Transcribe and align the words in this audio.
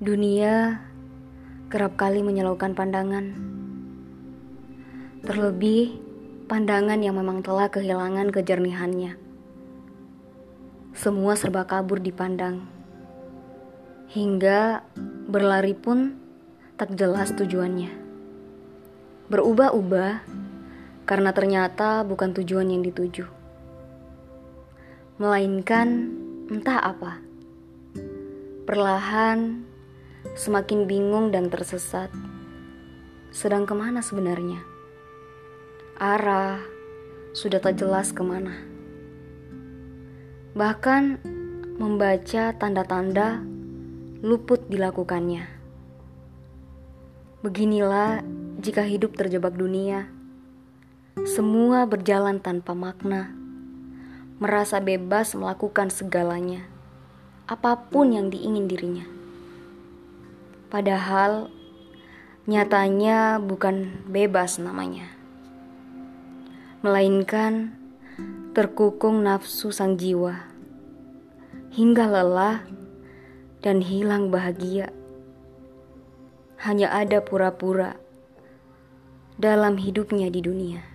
Dunia 0.00 0.80
kerap 1.68 2.00
kali 2.00 2.24
menyelaukan 2.24 2.72
pandangan. 2.72 3.36
Terlebih 5.20 6.00
pandangan 6.48 7.04
yang 7.04 7.20
memang 7.20 7.44
telah 7.44 7.68
kehilangan 7.68 8.32
kejernihannya. 8.32 9.20
Semua 10.96 11.36
serba 11.36 11.68
kabur 11.68 12.00
dipandang. 12.00 12.64
Hingga 14.08 14.88
berlari 15.28 15.76
pun 15.76 16.16
tak 16.80 16.96
jelas 16.96 17.36
tujuannya. 17.36 17.92
Berubah-ubah 19.28 20.24
karena 21.04 21.36
ternyata 21.36 22.08
bukan 22.08 22.32
tujuan 22.40 22.72
yang 22.72 22.80
dituju. 22.80 23.28
Melainkan 25.20 26.08
entah 26.48 26.88
apa. 26.88 27.20
Perlahan 28.64 29.68
semakin 30.36 30.88
bingung 30.88 31.30
dan 31.32 31.48
tersesat. 31.48 32.10
Sedang 33.30 33.64
ke 33.64 33.74
mana 33.76 34.02
sebenarnya? 34.02 34.62
Arah 36.00 36.58
sudah 37.30 37.62
tak 37.62 37.78
jelas 37.78 38.10
ke 38.10 38.24
mana. 38.24 38.56
Bahkan 40.56 41.02
membaca 41.78 42.52
tanda-tanda 42.58 43.44
luput 44.20 44.66
dilakukannya. 44.66 45.46
Beginilah 47.40 48.20
jika 48.60 48.84
hidup 48.84 49.16
terjebak 49.16 49.56
dunia. 49.56 50.10
Semua 51.24 51.88
berjalan 51.88 52.42
tanpa 52.42 52.76
makna. 52.76 53.32
Merasa 54.40 54.80
bebas 54.80 55.32
melakukan 55.36 55.92
segalanya. 55.92 56.64
Apa 57.44 57.88
pun 57.88 58.12
yang 58.12 58.28
diingin 58.32 58.68
dirinya. 58.68 59.19
Padahal 60.70 61.50
nyatanya 62.46 63.42
bukan 63.42 64.06
bebas 64.06 64.62
namanya. 64.62 65.10
Melainkan 66.86 67.74
terkukung 68.54 69.26
nafsu 69.26 69.74
sang 69.74 69.98
jiwa. 69.98 70.46
Hingga 71.74 72.06
lelah 72.06 72.66
dan 73.62 73.82
hilang 73.82 74.30
bahagia. 74.30 74.94
Hanya 76.62 76.94
ada 76.94 77.18
pura-pura 77.18 77.98
dalam 79.38 79.74
hidupnya 79.74 80.30
di 80.30 80.38
dunia. 80.38 80.89